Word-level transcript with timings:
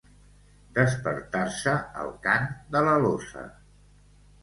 Despertar-se 0.77 1.75
al 2.07 2.11
cant 2.27 2.51
de 2.75 2.85
l'alosa. 2.91 3.49